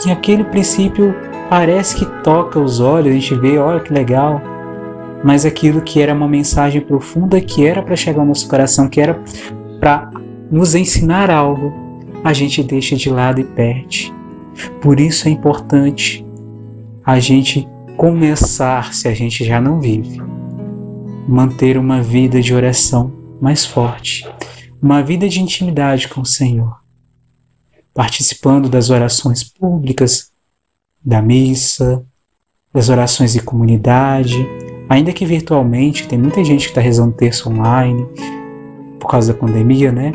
que 0.01 0.12
aquele 0.12 0.43
princípio 0.43 1.15
parece 1.50 1.96
que 1.96 2.05
toca 2.24 2.60
os 2.60 2.79
olhos, 2.79 3.10
a 3.10 3.13
gente 3.13 3.36
vê, 3.36 3.57
olha 3.57 3.79
que 3.79 3.91
legal, 3.91 4.41
mas 5.24 5.46
aquilo 5.46 5.81
que 5.81 6.01
era 6.01 6.13
uma 6.13 6.27
mensagem 6.27 6.81
profunda, 6.81 7.41
que 7.41 7.65
era 7.65 7.81
para 7.81 7.96
chegar 7.96 8.22
ao 8.22 8.27
nosso 8.27 8.48
coração, 8.48 8.88
que 8.88 9.01
era 9.01 9.19
para 9.79 10.10
nos 10.51 10.75
ensinar 10.75 11.31
algo, 11.31 11.74
a 12.24 12.34
gente 12.34 12.62
deixa 12.63 12.96
de 12.96 13.10
lado 13.10 13.41
e 13.41 13.43
perde. 13.43 14.13
Por 14.81 15.00
isso 15.00 15.27
é 15.27 15.31
importante 15.31 16.25
a 17.03 17.19
gente 17.19 17.67
começar, 17.96 18.93
se 18.93 19.07
a 19.07 19.13
gente 19.13 19.43
já 19.43 19.60
não 19.60 19.79
vive, 19.79 20.22
manter 21.27 21.77
uma 21.77 22.01
vida 22.01 22.41
de 22.41 22.53
oração 22.53 23.12
mais 23.41 23.65
forte, 23.65 24.27
uma 24.81 25.01
vida 25.01 25.27
de 25.27 25.41
intimidade 25.41 26.07
com 26.07 26.22
o 26.22 26.25
Senhor 26.25 26.88
participando 27.98 28.69
das 28.69 28.91
orações 28.91 29.43
públicas, 29.43 30.31
da 31.03 31.19
missa, 31.19 32.05
das 32.72 32.89
orações 32.89 33.34
de 33.34 33.41
comunidade, 33.41 34.38
ainda 34.88 35.12
que 35.12 35.25
virtualmente, 35.25 36.07
tem 36.07 36.19
muita 36.19 36.43
gente 36.43 36.65
que 36.65 36.69
está 36.69 36.79
rezando 36.79 37.13
terço 37.13 37.50
online 37.50 38.07
por 39.00 39.10
causa 39.10 39.34
da 39.34 39.39
pandemia, 39.39 39.91
né? 39.91 40.12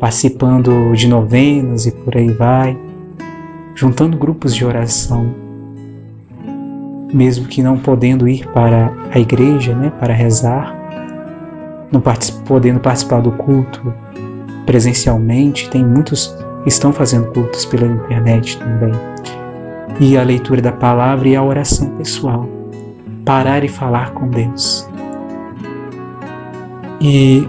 Participando 0.00 0.92
de 0.94 1.06
novenas 1.06 1.86
e 1.86 1.92
por 1.92 2.16
aí 2.16 2.32
vai, 2.32 2.76
juntando 3.72 4.18
grupos 4.18 4.52
de 4.52 4.64
oração, 4.64 5.32
mesmo 7.14 7.46
que 7.46 7.62
não 7.62 7.78
podendo 7.78 8.26
ir 8.26 8.48
para 8.48 8.92
a 9.12 9.20
igreja, 9.20 9.76
né, 9.76 9.90
para 9.90 10.12
rezar, 10.12 10.76
particip, 12.00 12.42
podendo 12.44 12.80
participar 12.80 13.20
do 13.20 13.32
culto 13.32 13.92
presencialmente, 14.64 15.68
tem 15.70 15.84
muitos 15.84 16.34
estão 16.66 16.92
fazendo 16.92 17.32
cultos 17.32 17.64
pela 17.64 17.86
internet 17.86 18.58
também. 18.58 18.92
E 20.00 20.16
a 20.16 20.22
leitura 20.22 20.62
da 20.62 20.72
palavra 20.72 21.28
e 21.28 21.36
a 21.36 21.42
oração 21.42 21.90
pessoal. 21.96 22.48
Parar 23.24 23.64
e 23.64 23.68
falar 23.68 24.12
com 24.12 24.28
Deus. 24.28 24.88
E 27.00 27.46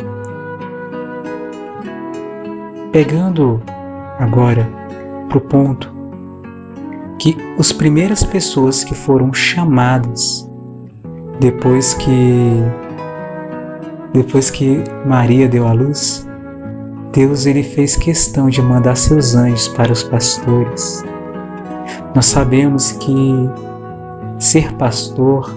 pegando 2.91 3.62
agora 4.19 4.67
para 5.29 5.38
o 5.38 5.41
ponto 5.41 5.91
que 7.19 7.35
as 7.57 7.71
primeiras 7.71 8.23
pessoas 8.23 8.83
que 8.83 8.93
foram 8.93 9.33
chamadas 9.33 10.50
depois 11.39 11.93
que 11.93 12.63
depois 14.13 14.51
que 14.51 14.84
Maria 15.05 15.48
deu 15.48 15.67
à 15.67 15.74
luz, 15.74 16.27
Deus 17.12 17.46
ele 17.46 17.63
fez 17.63 17.96
questão 17.96 18.48
de 18.50 18.62
mandar 18.62 18.96
seus 18.96 19.36
anjos 19.36 19.67
para 19.70 19.91
os 19.91 20.03
pastores. 20.03 21.03
Nós 22.15 22.27
sabemos 22.27 22.91
que 22.93 23.50
ser 24.39 24.72
pastor, 24.74 25.55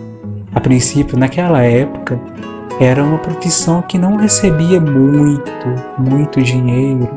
a 0.55 0.61
princípio 0.61 1.19
naquela 1.19 1.63
época, 1.63 2.19
era 2.81 3.03
uma 3.03 3.19
profissão 3.19 3.83
que 3.83 3.99
não 3.99 4.17
recebia 4.17 4.81
muito, 4.81 5.67
muito 5.99 6.43
dinheiro. 6.43 7.09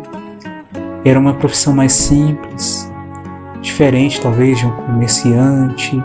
Era 1.05 1.19
uma 1.19 1.34
profissão 1.34 1.74
mais 1.74 1.93
simples, 1.93 2.91
diferente 3.62 4.22
talvez 4.22 4.58
de 4.60 4.65
um 4.65 4.72
comerciante, 4.72 6.03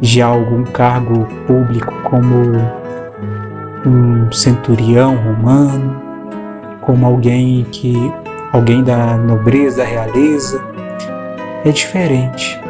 de 0.00 0.22
algum 0.22 0.64
cargo 0.64 1.26
público 1.46 1.92
como 2.04 2.77
um 3.86 4.30
centurião 4.32 5.16
romano, 5.16 6.00
como 6.80 7.06
alguém 7.06 7.64
que 7.64 7.94
alguém 8.52 8.82
da 8.82 9.16
nobreza, 9.16 9.78
da 9.78 9.84
realeza, 9.84 10.62
é 11.64 11.70
diferente. 11.70 12.60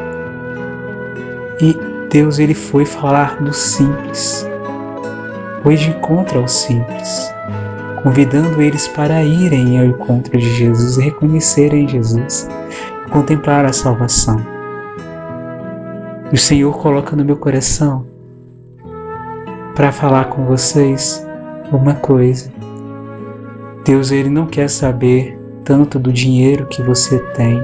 E 1.60 1.76
Deus 2.10 2.38
ele 2.38 2.54
foi 2.54 2.84
falar 2.84 3.42
do 3.42 3.52
simples, 3.52 4.46
foi 5.62 5.76
de 5.76 5.90
encontro 5.90 6.40
aos 6.40 6.52
simples, 6.52 7.32
convidando 8.02 8.62
eles 8.62 8.88
para 8.88 9.22
irem 9.22 9.78
ao 9.78 9.86
encontro 9.86 10.36
de 10.38 10.50
Jesus 10.56 10.96
reconhecerem 10.96 11.88
Jesus, 11.88 12.48
contemplar 13.10 13.64
a 13.64 13.72
salvação. 13.72 14.40
E 16.30 16.34
o 16.34 16.38
Senhor 16.38 16.76
coloca 16.78 17.16
no 17.16 17.24
meu 17.24 17.36
coração 17.36 18.17
para 19.78 19.92
falar 19.92 20.24
com 20.24 20.44
vocês 20.44 21.24
uma 21.70 21.94
coisa. 21.94 22.50
Deus 23.84 24.10
ele 24.10 24.28
não 24.28 24.44
quer 24.44 24.68
saber 24.68 25.38
tanto 25.62 26.00
do 26.00 26.12
dinheiro 26.12 26.66
que 26.66 26.82
você 26.82 27.20
tem. 27.34 27.62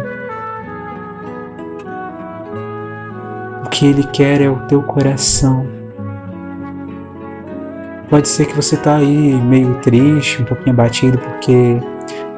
O 3.67 3.69
que 3.69 3.85
ele 3.85 4.05
quer 4.05 4.41
é 4.41 4.49
o 4.49 4.61
teu 4.69 4.81
coração. 4.85 5.67
Pode 8.09 8.29
ser 8.29 8.47
que 8.47 8.55
você 8.55 8.77
está 8.77 8.95
aí 8.95 9.35
meio 9.35 9.75
triste, 9.81 10.41
um 10.41 10.45
pouquinho 10.45 10.71
abatido 10.71 11.19
porque 11.19 11.81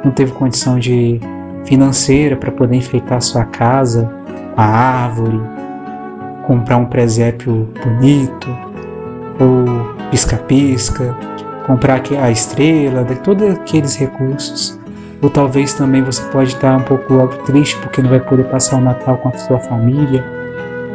não 0.03 0.11
teve 0.11 0.33
condição 0.33 0.79
de 0.79 1.21
financeira 1.67 2.35
para 2.35 2.51
poder 2.51 2.77
enfeitar 2.77 3.19
a 3.19 3.21
sua 3.21 3.45
casa, 3.45 4.11
a 4.57 4.65
árvore, 4.65 5.39
comprar 6.47 6.79
um 6.79 6.87
presépio 6.87 7.69
bonito, 7.85 8.66
ou 9.41 9.95
pisca-pisca, 10.11 11.15
comprar 11.67 12.01
a 12.21 12.31
estrela, 12.31 13.05
de 13.05 13.17
todos 13.17 13.49
aqueles 13.51 13.97
recursos. 13.97 14.79
Ou 15.23 15.31
talvez 15.31 15.75
também 15.75 16.03
você 16.03 16.23
pode 16.31 16.51
estar 16.51 16.77
um 16.77 16.83
pouco 16.83 17.27
triste 17.45 17.77
porque 17.79 18.03
não 18.03 18.11
vai 18.11 18.21
poder 18.21 18.45
passar 18.45 18.77
o 18.77 18.81
Natal 18.81 19.17
com 19.19 19.31
a 19.31 19.39
sua 19.39 19.59
família, 19.59 20.25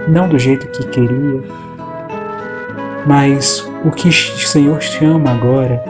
não 0.07 0.29
do 0.29 0.37
jeito 0.37 0.67
que 0.67 0.87
queria. 0.87 1.41
Mas 3.05 3.67
o 3.83 3.89
que 3.89 4.09
o 4.09 4.13
Senhor 4.13 4.81
chama 4.81 5.31
agora 5.31 5.83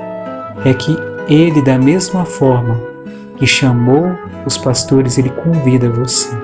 é 0.66 0.74
que 0.74 0.98
Ele, 1.28 1.62
da 1.62 1.78
mesma 1.78 2.24
forma 2.24 2.80
que 3.36 3.46
chamou 3.46 4.12
os 4.46 4.58
pastores, 4.58 5.18
Ele 5.18 5.30
convida 5.30 5.90
você 5.90 6.36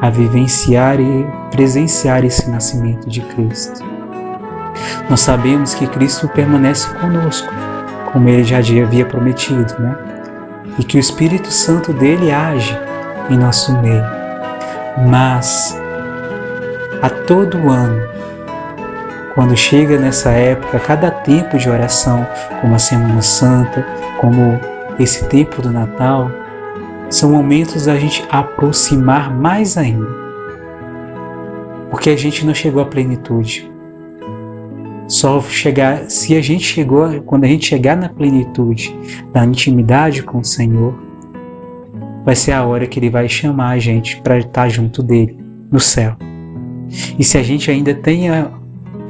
a 0.00 0.10
vivenciar 0.10 1.00
e 1.00 1.26
presenciar 1.50 2.24
esse 2.24 2.50
nascimento 2.50 3.08
de 3.08 3.20
Cristo. 3.20 3.93
Nós 5.08 5.20
sabemos 5.20 5.74
que 5.74 5.86
Cristo 5.86 6.28
permanece 6.28 6.88
conosco, 6.94 7.52
como 8.12 8.28
ele 8.28 8.44
já 8.44 8.58
havia 8.58 9.06
prometido, 9.06 9.74
né? 9.78 9.96
E 10.78 10.84
que 10.84 10.96
o 10.96 11.00
Espírito 11.00 11.50
Santo 11.50 11.92
dele 11.92 12.32
age 12.32 12.76
em 13.30 13.36
nosso 13.36 13.76
meio. 13.80 14.04
Mas 15.08 15.78
a 17.02 17.10
todo 17.10 17.70
ano, 17.70 18.00
quando 19.34 19.56
chega 19.56 19.98
nessa 19.98 20.30
época, 20.30 20.78
cada 20.78 21.10
tempo 21.10 21.58
de 21.58 21.68
oração, 21.68 22.26
como 22.60 22.74
a 22.74 22.78
Semana 22.78 23.20
Santa, 23.20 23.84
como 24.20 24.58
esse 24.98 25.24
tempo 25.26 25.60
do 25.60 25.70
Natal, 25.70 26.30
são 27.10 27.30
momentos 27.30 27.86
da 27.86 27.96
gente 27.96 28.24
aproximar 28.30 29.34
mais 29.34 29.76
ainda. 29.76 30.08
Porque 31.90 32.10
a 32.10 32.16
gente 32.16 32.46
não 32.46 32.54
chegou 32.54 32.82
à 32.82 32.86
plenitude. 32.86 33.73
Só 35.06 35.40
chegar, 35.42 36.10
se 36.10 36.34
a 36.34 36.40
gente 36.40 36.64
chegou, 36.64 37.22
quando 37.22 37.44
a 37.44 37.48
gente 37.48 37.66
chegar 37.66 37.96
na 37.96 38.08
plenitude, 38.08 38.96
na 39.34 39.44
intimidade 39.44 40.22
com 40.22 40.38
o 40.38 40.44
Senhor, 40.44 40.94
vai 42.24 42.34
ser 42.34 42.52
a 42.52 42.64
hora 42.64 42.86
que 42.86 42.98
Ele 42.98 43.10
vai 43.10 43.28
chamar 43.28 43.70
a 43.70 43.78
gente 43.78 44.20
para 44.22 44.38
estar 44.38 44.68
junto 44.68 45.02
dele 45.02 45.38
no 45.70 45.78
céu. 45.78 46.16
E 47.18 47.24
se 47.24 47.36
a 47.36 47.42
gente 47.42 47.70
ainda 47.70 47.94
tem 47.94 48.30
a, 48.30 48.50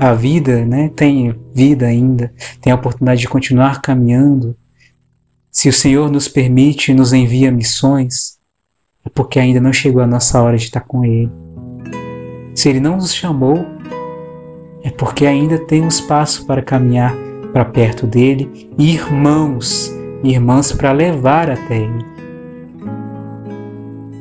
a 0.01 0.13
vida, 0.15 0.65
né, 0.65 0.91
tem 0.95 1.35
vida 1.55 1.87
ainda, 1.87 2.33
tem 2.61 2.73
a 2.73 2.77
oportunidade 2.77 3.21
de 3.21 3.29
continuar 3.29 3.81
caminhando, 3.81 4.57
se 5.51 5.69
o 5.69 5.73
Senhor 5.73 6.11
nos 6.11 6.27
permite 6.27 6.91
e 6.91 6.95
nos 6.95 7.13
envia 7.13 7.53
missões, 7.53 8.39
é 9.05 9.09
porque 9.09 9.39
ainda 9.39 9.61
não 9.61 9.73
chegou 9.73 10.03
a 10.03 10.07
nossa 10.07 10.43
hora 10.43 10.57
de 10.57 10.65
estar 10.65 10.81
com 10.81 11.05
Ele. 11.05 11.31
Se 12.57 12.69
Ele 12.69 12.81
não 12.81 12.97
nos 12.97 13.15
chamou, 13.15 13.65
é 14.85 14.91
porque 14.91 15.25
ainda 15.25 15.59
tem 15.59 15.83
um 15.83 15.89
espaço 15.89 16.47
para 16.47 16.61
caminhar 16.61 17.15
para 17.55 17.65
perto 17.65 18.07
dele 18.07 18.71
irmãos 18.79 19.91
e 20.23 20.31
irmãs 20.31 20.73
para 20.73 20.93
levar 20.93 21.51
até 21.51 21.79
ele. 21.79 22.05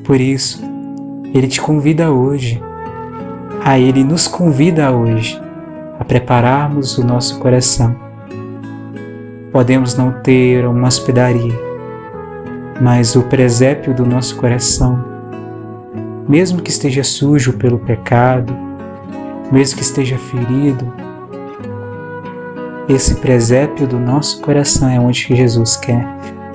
Por 0.06 0.22
isso, 0.22 0.64
ele 1.34 1.48
te 1.48 1.60
convida 1.60 2.12
hoje, 2.12 2.62
a 3.64 3.78
ele 3.78 4.04
nos 4.04 4.28
convida 4.28 4.92
hoje 4.92 5.40
a 6.00 6.06
prepararmos 6.06 6.98
o 6.98 7.06
nosso 7.06 7.40
coração. 7.40 7.96
Podemos 9.52 9.96
não 9.96 10.12
ter 10.22 10.66
uma 10.66 10.88
hospedaria, 10.88 11.54
mas 12.82 13.16
o 13.16 13.24
presépio 13.24 13.94
do 13.94 14.06
nosso 14.06 14.38
coração, 14.38 15.04
mesmo 16.28 16.62
que 16.62 16.70
esteja 16.70 17.04
sujo 17.04 17.54
pelo 17.54 17.80
pecado, 17.80 18.63
mesmo 19.52 19.78
que 19.78 19.84
esteja 19.84 20.18
ferido, 20.18 20.92
esse 22.88 23.16
presépio 23.16 23.88
do 23.88 24.00
nosso 24.00 24.42
coração 24.42 24.90
é 24.90 25.00
onde 25.00 25.36
Jesus 25.36 25.78
quer 25.78 26.06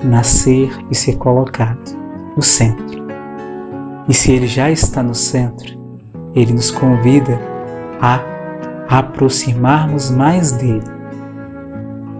nascer 0.03 0.69
e 0.91 0.95
ser 0.95 1.17
colocado 1.17 1.97
no 2.35 2.41
centro. 2.41 3.07
E 4.07 4.13
se 4.13 4.31
ele 4.31 4.47
já 4.47 4.69
está 4.69 5.01
no 5.01 5.15
centro, 5.15 5.77
ele 6.35 6.53
nos 6.53 6.71
convida 6.71 7.39
a 8.01 8.21
aproximarmos 8.87 10.09
mais 10.09 10.51
dele 10.51 10.83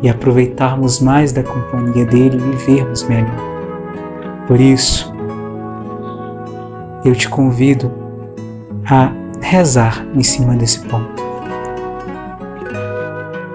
e 0.02 0.10
aproveitarmos 0.10 1.00
mais 1.00 1.32
da 1.32 1.44
companhia 1.44 2.06
dele 2.06 2.38
e 2.38 2.56
vivermos 2.56 3.04
melhor. 3.04 3.50
Por 4.48 4.60
isso, 4.60 5.14
eu 7.04 7.14
te 7.16 7.30
convido 7.30 7.92
a 8.90 9.12
rezar 9.42 10.06
em 10.14 10.24
cima 10.24 10.56
desse 10.56 10.80
ponto. 10.82 11.22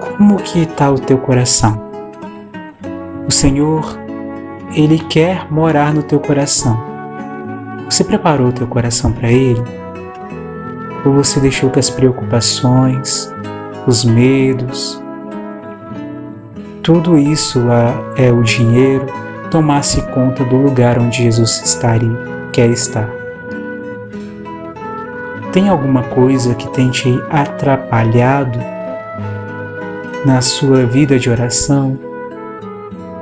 Como 0.01 0.37
que 0.37 0.61
está 0.62 0.90
o 0.90 0.99
teu 0.99 1.18
coração? 1.18 1.81
O 3.27 3.33
Senhor, 3.33 3.99
Ele 4.75 4.99
quer 4.99 5.51
morar 5.51 5.92
no 5.92 6.03
teu 6.03 6.20
coração. 6.20 6.79
Você 7.87 8.05
preparou 8.05 8.49
o 8.49 8.53
teu 8.53 8.66
coração 8.66 9.12
para 9.12 9.31
Ele? 9.31 9.62
Ou 11.05 11.12
você 11.12 11.40
deixou 11.40 11.70
que 11.70 11.79
as 11.79 11.90
preocupações, 11.90 13.33
os 13.87 14.05
medos, 14.05 15.03
tudo 16.83 17.18
isso 17.18 17.61
é 18.16 18.31
o 18.31 18.42
dinheiro, 18.42 19.07
tomasse 19.51 20.03
conta 20.12 20.44
do 20.44 20.57
lugar 20.57 20.99
onde 20.99 21.23
Jesus 21.23 21.62
estaria, 21.64 22.12
quer 22.53 22.68
estar? 22.70 23.23
Tem 25.54 25.68
alguma 25.68 26.02
coisa 26.02 26.52
que 26.56 26.68
tem 26.72 26.90
te 26.90 27.08
atrapalhado 27.30 28.58
na 30.26 30.40
sua 30.40 30.84
vida 30.84 31.16
de 31.16 31.30
oração? 31.30 31.96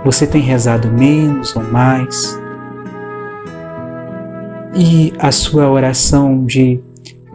Você 0.02 0.26
tem 0.26 0.40
rezado 0.40 0.90
menos 0.90 1.54
ou 1.54 1.62
mais? 1.62 2.40
E 4.74 5.12
a 5.18 5.30
sua 5.30 5.68
oração 5.68 6.46
de 6.46 6.80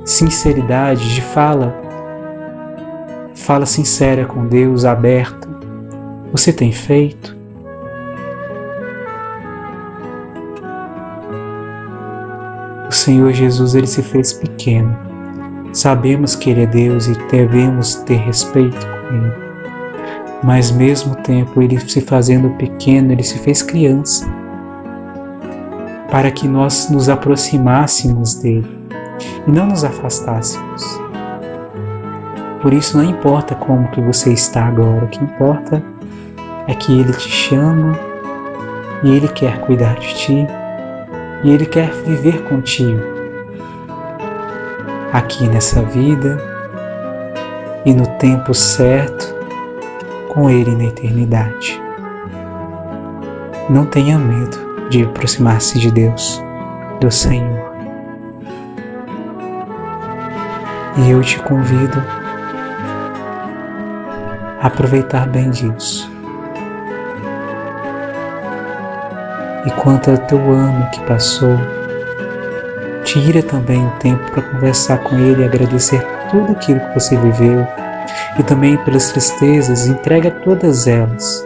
sinceridade, 0.03 1.13
de 1.13 1.21
fala, 1.21 1.79
fala 3.35 3.67
sincera 3.67 4.25
com 4.25 4.47
Deus, 4.47 4.83
aberta, 4.83 5.47
você 6.31 6.51
tem 6.51 6.71
feito? 6.71 7.36
O 12.87 12.91
Senhor 12.91 13.31
Jesus 13.33 13.75
ele 13.75 13.87
se 13.87 14.01
fez 14.01 14.33
pequeno. 14.33 14.97
Sabemos 15.73 16.35
que 16.35 16.49
Ele 16.49 16.63
é 16.63 16.65
Deus 16.65 17.07
e 17.07 17.13
devemos 17.29 17.95
ter 17.95 18.17
respeito 18.17 18.77
com 18.79 19.15
Ele. 19.15 19.33
Mas, 20.43 20.71
mesmo 20.71 21.15
tempo, 21.17 21.61
Ele 21.61 21.79
se 21.79 22.01
fazendo 22.01 22.49
pequeno, 22.57 23.11
Ele 23.11 23.23
se 23.23 23.37
fez 23.39 23.61
criança 23.61 24.25
para 26.09 26.31
que 26.31 26.47
nós 26.47 26.89
nos 26.89 27.09
aproximássemos 27.09 28.35
dele 28.35 28.67
e 29.45 29.51
não 29.51 29.67
nos 29.67 29.83
afastássemos. 29.83 30.99
Por 32.61 32.73
isso 32.73 32.97
não 32.97 33.03
importa 33.03 33.55
como 33.55 33.87
que 33.89 34.01
você 34.01 34.33
está 34.33 34.65
agora, 34.65 35.05
o 35.05 35.07
que 35.09 35.23
importa 35.23 35.83
é 36.67 36.73
que 36.73 36.99
ele 36.99 37.13
te 37.13 37.29
chama 37.29 37.97
e 39.03 39.11
ele 39.11 39.27
quer 39.27 39.59
cuidar 39.61 39.95
de 39.95 40.15
ti 40.15 40.47
e 41.43 41.51
ele 41.51 41.65
quer 41.65 41.91
viver 42.03 42.43
contigo 42.43 43.01
aqui 45.13 45.47
nessa 45.47 45.81
vida 45.83 46.37
e 47.85 47.93
no 47.93 48.05
tempo 48.17 48.53
certo 48.53 49.35
com 50.29 50.49
ele 50.49 50.75
na 50.75 50.85
eternidade. 50.85 51.81
Não 53.69 53.85
tenha 53.85 54.17
medo 54.17 54.89
de 54.89 55.03
aproximar-se 55.03 55.79
de 55.79 55.91
Deus, 55.91 56.41
do 56.99 57.11
Senhor. 57.11 57.67
E 60.97 61.09
eu 61.09 61.21
te 61.21 61.39
convido 61.39 62.01
a 64.61 64.67
aproveitar 64.67 65.27
bem 65.27 65.49
disso. 65.49 66.16
E 69.67 69.71
quanto 69.81 70.09
ao 70.09 70.17
teu 70.17 70.39
ano 70.51 70.89
que 70.91 71.03
passou, 71.05 71.55
tira 73.03 73.43
também 73.43 73.85
o 73.85 73.91
tempo 73.99 74.31
para 74.31 74.41
conversar 74.41 74.97
com 75.03 75.15
Ele 75.19 75.43
e 75.43 75.45
agradecer 75.45 76.01
tudo 76.31 76.53
aquilo 76.53 76.79
que 76.79 76.99
você 76.99 77.15
viveu 77.17 77.67
e 78.39 78.43
também 78.43 78.77
pelas 78.85 79.11
tristezas, 79.11 79.85
entrega 79.87 80.31
todas 80.31 80.87
elas 80.87 81.45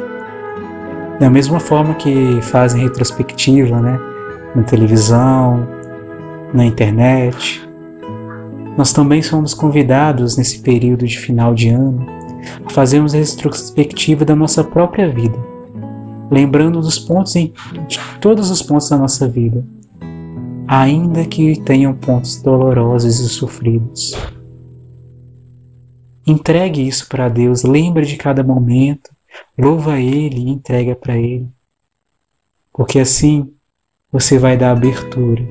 da 1.22 1.30
mesma 1.30 1.60
forma 1.60 1.94
que 1.94 2.40
fazem 2.42 2.82
retrospectiva, 2.82 3.80
né? 3.80 4.00
Na 4.56 4.64
televisão, 4.64 5.68
na 6.52 6.66
internet. 6.66 7.70
Nós 8.76 8.92
também 8.92 9.22
somos 9.22 9.54
convidados 9.54 10.36
nesse 10.36 10.60
período 10.62 11.06
de 11.06 11.20
final 11.20 11.54
de 11.54 11.70
ano 11.70 12.04
a 12.66 12.70
fazermos 12.72 13.14
a 13.14 13.20
retrospectiva 13.20 14.26
da 14.26 14.36
nossa 14.36 14.64
própria 14.64 15.10
vida, 15.10 15.38
lembrando 16.32 16.80
dos 16.80 16.98
pontos 16.98 17.36
em 17.36 17.54
de 17.88 18.00
todos 18.22 18.50
os 18.50 18.62
pontos 18.62 18.90
da 18.90 18.98
nossa 18.98 19.28
vida, 19.28 19.64
ainda 20.68 21.26
que 21.26 21.62
tenham 21.62 21.94
pontos 21.94 22.42
dolorosos 22.42 23.20
e 23.20 23.30
sofridos. 23.30 24.16
Entregue 26.26 26.88
isso 26.88 27.10
para 27.10 27.28
Deus, 27.28 27.64
lembre 27.64 28.06
de 28.06 28.16
cada 28.16 28.42
momento, 28.44 29.12
Louva 29.58 30.00
Ele 30.00 30.40
e 30.40 30.50
entrega 30.50 30.96
para 30.96 31.18
Ele. 31.18 31.48
Porque 32.74 33.00
assim 33.00 33.52
você 34.12 34.38
vai 34.38 34.58
dar 34.58 34.72
abertura 34.72 35.44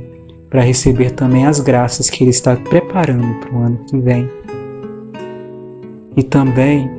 para 0.49 0.63
receber 0.63 1.13
também 1.13 1.47
as 1.47 1.61
graças 1.61 2.11
que 2.11 2.25
Ele 2.25 2.31
está 2.31 2.57
preparando 2.57 3.41
para 3.41 3.55
o 3.55 3.63
ano 3.63 3.85
que 3.85 3.97
vem. 3.99 4.29
E 6.17 6.23
também, 6.23 6.91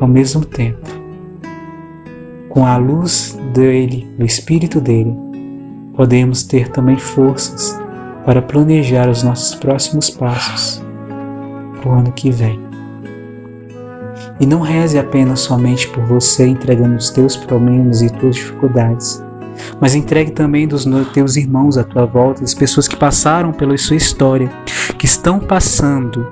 ao 0.00 0.08
mesmo 0.08 0.44
tempo, 0.44 0.97
com 2.58 2.66
a 2.66 2.76
luz 2.76 3.38
dele, 3.54 4.12
do 4.18 4.24
Espírito 4.24 4.80
dele, 4.80 5.16
podemos 5.94 6.42
ter 6.42 6.68
também 6.70 6.96
forças 6.96 7.80
para 8.24 8.42
planejar 8.42 9.08
os 9.08 9.22
nossos 9.22 9.54
próximos 9.54 10.10
passos 10.10 10.82
para 11.80 11.88
o 11.88 11.94
ano 11.94 12.10
que 12.10 12.32
vem. 12.32 12.58
E 14.40 14.44
não 14.44 14.58
reze 14.58 14.98
apenas 14.98 15.38
somente 15.38 15.86
por 15.90 16.04
você 16.06 16.48
entregando 16.48 16.96
os 16.96 17.10
teus 17.10 17.36
problemas 17.36 18.02
e 18.02 18.10
tuas 18.10 18.34
dificuldades, 18.34 19.22
mas 19.80 19.94
entregue 19.94 20.32
também 20.32 20.66
dos 20.66 20.84
teus 21.14 21.36
irmãos 21.36 21.78
à 21.78 21.84
tua 21.84 22.06
volta, 22.06 22.42
as 22.42 22.54
pessoas 22.54 22.88
que 22.88 22.96
passaram 22.96 23.52
pela 23.52 23.78
sua 23.78 23.94
história, 23.94 24.50
que 24.98 25.06
estão 25.06 25.38
passando. 25.38 26.26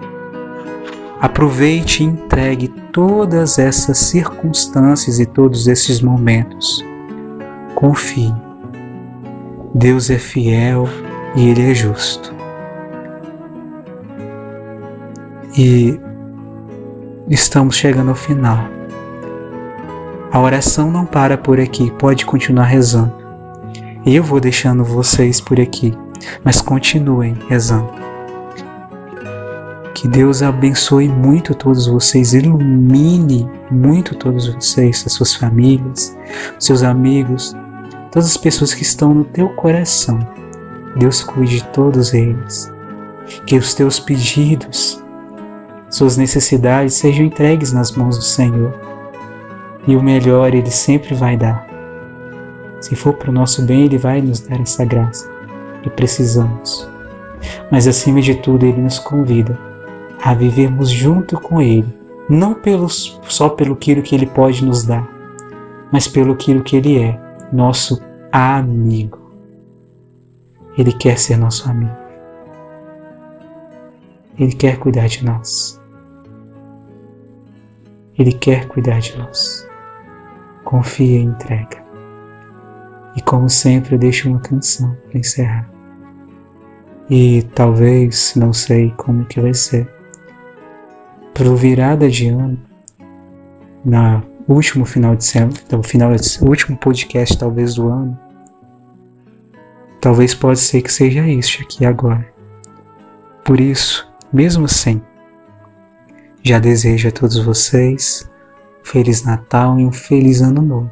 Aproveite 1.21 2.03
e 2.03 2.07
entregue 2.07 2.67
todas 2.97 3.59
essas 3.59 3.99
circunstâncias 3.99 5.21
e 5.21 5.27
todos 5.27 5.67
esses 5.67 6.01
momentos. 6.01 6.83
Confie. 7.75 8.35
Deus 9.75 10.09
é 10.09 10.19
fiel 10.19 10.89
e 11.35 11.51
Ele 11.51 11.73
é 11.73 11.75
justo. 11.75 12.35
E 15.59 16.01
estamos 17.29 17.77
chegando 17.77 18.09
ao 18.09 18.15
final. 18.15 18.67
A 20.33 20.41
oração 20.41 20.91
não 20.91 21.05
para 21.05 21.37
por 21.37 21.61
aqui, 21.61 21.91
pode 21.99 22.25
continuar 22.25 22.65
rezando. 22.65 23.13
Eu 24.07 24.23
vou 24.23 24.41
deixando 24.41 24.83
vocês 24.83 25.39
por 25.39 25.61
aqui, 25.61 25.93
mas 26.43 26.63
continuem 26.63 27.37
rezando. 27.47 28.06
Que 30.07 30.13
Deus 30.13 30.41
abençoe 30.41 31.09
muito 31.09 31.53
todos 31.53 31.89
vocês, 31.89 32.33
ilumine 32.33 33.51
muito 33.73 34.15
todos 34.15 34.47
vocês, 34.47 35.03
as 35.05 35.15
suas 35.15 35.35
famílias, 35.35 36.17
seus 36.61 36.85
amigos, 36.85 37.57
todas 38.13 38.29
as 38.29 38.37
pessoas 38.37 38.73
que 38.73 38.85
estão 38.85 39.13
no 39.13 39.25
teu 39.25 39.49
coração. 39.57 40.17
Deus 40.97 41.25
cuide 41.25 41.57
de 41.57 41.65
todos 41.71 42.15
eles. 42.15 42.73
Que 43.47 43.57
os 43.57 43.75
teus 43.75 43.99
pedidos 43.99 45.03
suas 45.91 46.17
necessidades 46.17 46.95
sejam 46.95 47.27
entregues 47.27 47.73
nas 47.73 47.91
mãos 47.91 48.17
do 48.17 48.23
Senhor. 48.23 48.73
E 49.89 49.97
o 49.97 50.03
melhor 50.03 50.55
Ele 50.55 50.71
sempre 50.71 51.17
vai 51.17 51.37
dar. 51.37 51.67
Se 52.81 52.95
for 52.95 53.15
para 53.15 53.31
o 53.31 53.35
nosso 53.35 53.61
bem, 53.63 53.87
Ele 53.87 53.99
vai 53.99 54.21
nos 54.21 54.39
dar 54.39 54.61
essa 54.61 54.85
graça 54.85 55.29
que 55.83 55.91
precisamos. 55.91 56.89
Mas 57.73 57.89
acima 57.89 58.21
de 58.21 58.37
tudo, 58.37 58.65
Ele 58.65 58.81
nos 58.81 59.01
convida 59.01 59.66
a 60.27 60.35
vivermos 60.35 60.91
junto 60.91 61.41
com 61.41 61.63
Ele, 61.63 61.87
não 62.29 62.53
pelos, 62.53 63.21
só 63.29 63.49
pelo 63.49 63.77
que 63.77 63.93
Ele 63.93 64.27
pode 64.27 64.65
nos 64.65 64.85
dar, 64.85 65.09
mas 65.93 66.09
pelo 66.09 66.35
que 66.35 66.51
Ele 66.51 67.01
é, 67.01 67.17
nosso 67.53 68.03
amigo. 68.33 69.21
Ele 70.77 70.93
quer 70.93 71.17
ser 71.17 71.37
nosso 71.37 71.71
amigo. 71.71 71.95
Ele 74.37 74.53
quer 74.53 74.79
cuidar 74.79 75.07
de 75.07 75.25
nós. 75.25 75.81
Ele 78.19 78.33
quer 78.33 78.67
cuidar 78.67 78.99
de 78.99 79.17
nós. 79.17 79.65
Confia 80.65 81.21
e 81.21 81.23
entrega. 81.23 81.85
E 83.15 83.23
como 83.23 83.49
sempre, 83.49 83.95
eu 83.95 83.99
deixo 84.01 84.29
uma 84.29 84.41
canção 84.41 84.93
para 85.09 85.21
encerrar. 85.21 85.71
E 87.09 87.45
talvez, 87.55 88.35
não 88.35 88.53
sei 88.53 88.93
como 88.97 89.25
que 89.25 89.41
vai 89.41 89.55
ser, 89.55 89.96
para 91.37 91.55
virada 91.55 92.09
de 92.09 92.29
ano, 92.29 92.59
na 93.85 94.23
último 94.49 94.87
final 94.87 95.15
de 95.15 95.23
semana, 95.27 95.53
no 95.71 95.83
final 95.83 96.11
último 96.41 96.79
podcast 96.79 97.37
talvez 97.37 97.75
do 97.75 97.89
ano, 97.89 98.19
talvez 100.01 100.35
pode 100.35 100.59
ser 100.59 100.81
que 100.81 100.91
seja 100.91 101.29
isso 101.29 101.61
aqui 101.61 101.85
agora. 101.85 102.27
Por 103.45 103.61
isso, 103.61 104.11
mesmo 104.33 104.65
assim, 104.65 105.03
já 106.43 106.59
desejo 106.59 107.09
a 107.09 107.13
todos 107.13 107.37
vocês 107.37 108.31
um 108.81 108.85
Feliz 108.85 109.23
Natal 109.23 109.79
e 109.79 109.85
um 109.85 109.93
Feliz 109.93 110.41
Ano 110.41 110.63
Novo. 110.63 110.91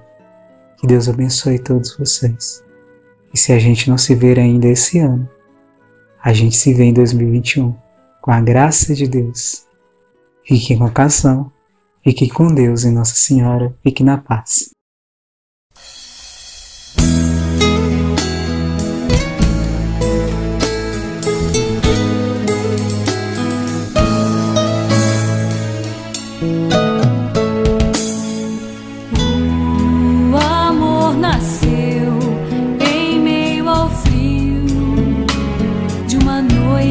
Que 0.77 0.87
Deus 0.87 1.09
abençoe 1.09 1.59
todos 1.59 1.97
vocês. 1.97 2.63
E 3.33 3.39
se 3.39 3.51
a 3.51 3.59
gente 3.59 3.89
não 3.89 3.97
se 3.97 4.15
ver 4.15 4.39
ainda 4.39 4.67
esse 4.67 4.99
ano, 4.99 5.27
a 6.23 6.35
gente 6.35 6.55
se 6.55 6.75
vê 6.75 6.85
em 6.85 6.93
2021, 6.93 7.75
com 8.21 8.31
a 8.31 8.43
graça 8.43 8.95
de 8.95 9.09
Deus. 9.09 9.65
Fique 10.47 10.77
com 10.77 10.85
a 10.85 10.91
canção, 10.91 11.51
fique 12.03 12.29
com 12.29 12.55
Deus 12.55 12.85
e 12.85 12.91
Nossa 12.91 13.15
Senhora, 13.15 13.75
fique 13.83 14.05
na 14.05 14.19
paz. 14.19 14.75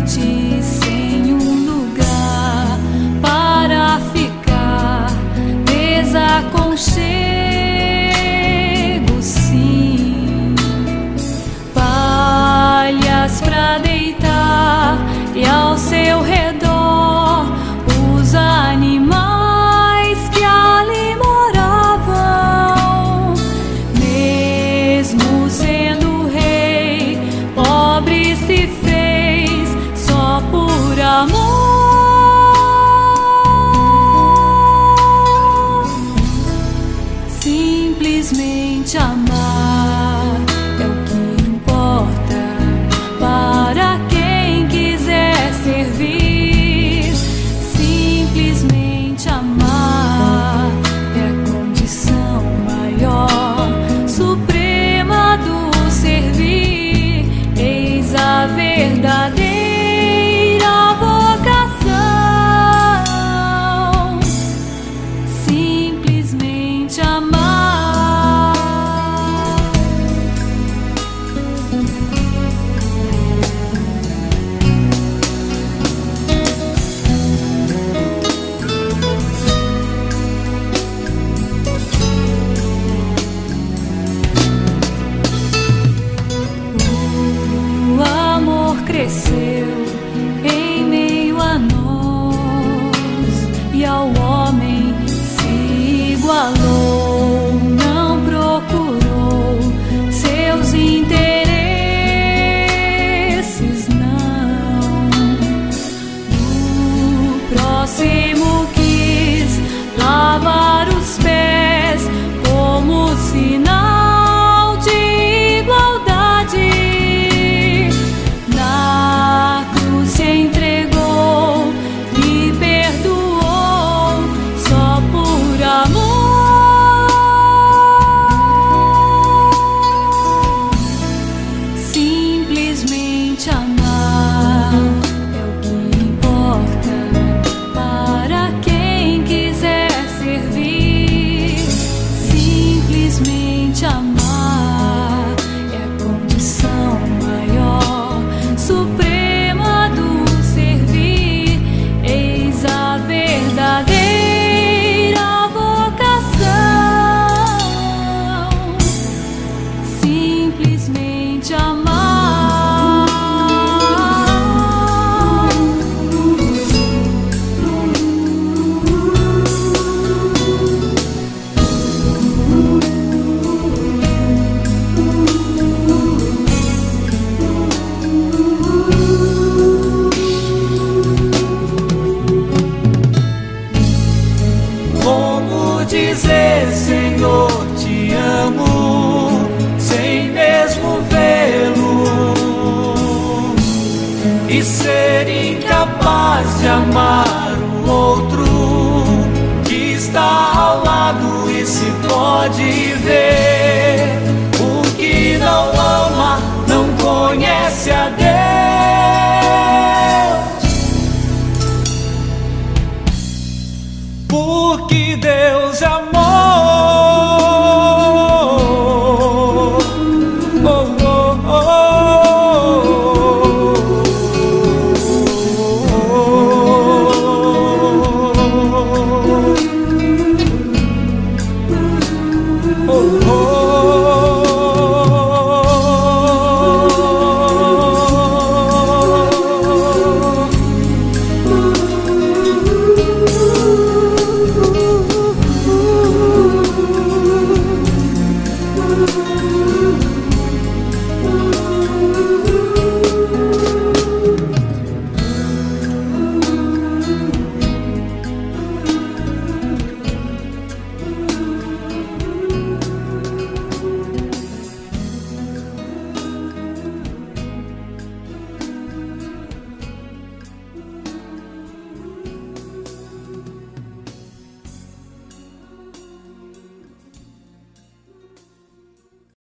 aconchego. 0.03 0.52